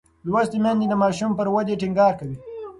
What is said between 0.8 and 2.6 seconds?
د ماشوم پر ودې ټینګار کوي.